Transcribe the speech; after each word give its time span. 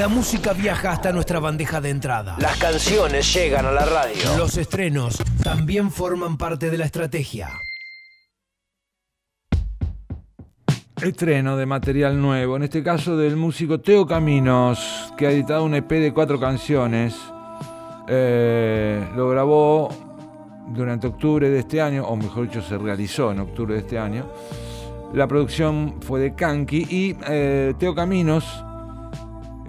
La 0.00 0.08
música 0.08 0.54
viaja 0.54 0.92
hasta 0.92 1.12
nuestra 1.12 1.40
bandeja 1.40 1.78
de 1.78 1.90
entrada. 1.90 2.34
Las 2.38 2.56
canciones 2.56 3.34
llegan 3.34 3.66
a 3.66 3.70
la 3.70 3.84
radio. 3.84 4.38
Los 4.38 4.56
estrenos 4.56 5.22
también 5.44 5.90
forman 5.90 6.38
parte 6.38 6.70
de 6.70 6.78
la 6.78 6.86
estrategia. 6.86 7.50
Estreno 11.02 11.58
de 11.58 11.66
material 11.66 12.18
nuevo, 12.18 12.56
en 12.56 12.62
este 12.62 12.82
caso 12.82 13.14
del 13.18 13.36
músico 13.36 13.82
Teo 13.82 14.06
Caminos, 14.06 15.12
que 15.18 15.26
ha 15.26 15.32
editado 15.32 15.64
un 15.64 15.74
EP 15.74 15.90
de 15.90 16.14
cuatro 16.14 16.40
canciones. 16.40 17.14
Eh, 18.08 19.06
lo 19.14 19.28
grabó 19.28 19.90
durante 20.68 21.08
octubre 21.08 21.50
de 21.50 21.58
este 21.58 21.82
año, 21.82 22.06
o 22.06 22.16
mejor 22.16 22.48
dicho, 22.48 22.62
se 22.62 22.78
realizó 22.78 23.32
en 23.32 23.40
octubre 23.40 23.74
de 23.74 23.80
este 23.80 23.98
año. 23.98 24.24
La 25.12 25.26
producción 25.26 25.96
fue 26.00 26.20
de 26.20 26.34
Kanki 26.34 26.86
y 26.88 27.16
eh, 27.28 27.74
Teo 27.78 27.94
Caminos 27.94 28.64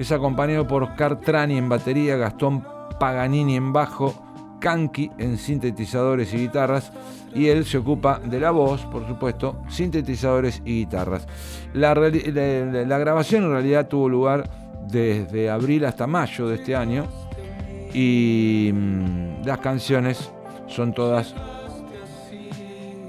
es 0.01 0.11
acompañado 0.11 0.65
por 0.65 0.83
Oscar 0.83 1.19
Trani 1.19 1.57
en 1.57 1.69
batería, 1.69 2.15
Gastón 2.17 2.65
Paganini 2.99 3.55
en 3.55 3.71
bajo, 3.71 4.13
Kanki 4.59 5.11
en 5.17 5.37
sintetizadores 5.37 6.33
y 6.33 6.37
guitarras 6.37 6.91
y 7.33 7.47
él 7.47 7.65
se 7.65 7.77
ocupa 7.77 8.19
de 8.23 8.39
la 8.39 8.51
voz, 8.51 8.81
por 8.85 9.07
supuesto, 9.07 9.61
sintetizadores 9.67 10.61
y 10.65 10.79
guitarras. 10.79 11.27
La, 11.73 11.93
grabación 11.93 13.43
en 13.43 13.51
realidad 13.51 13.87
tuvo 13.87 14.09
lugar 14.09 14.49
desde 14.87 15.49
abril 15.49 15.85
hasta 15.85 16.07
mayo 16.07 16.47
de 16.47 16.55
este 16.55 16.75
año 16.75 17.05
y 17.93 18.71
mm, 18.73 19.45
las 19.45 19.59
canciones 19.59 20.31
son 20.67 20.93
todas 20.93 21.35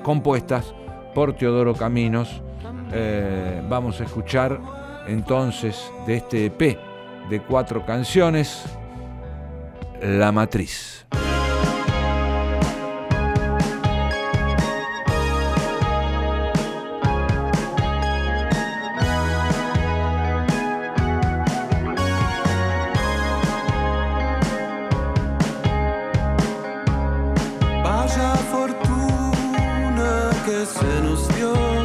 compuestas 0.03 0.75
por 1.15 1.35
Teodoro 1.35 1.75
Caminos. 1.75 2.43
Eh, 2.93 3.63
vamos 3.69 4.01
a 4.01 4.05
escuchar 4.05 4.82
entonces 5.07 5.91
de 6.07 6.17
este 6.17 6.47
EP 6.47 6.79
de 7.29 7.43
cuatro 7.43 7.85
canciones, 7.85 8.65
La 10.01 10.33
Matriz. 10.33 11.03
Armamos 31.13 31.29
un 31.43 31.82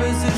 job 0.00 0.24
is 0.24 0.29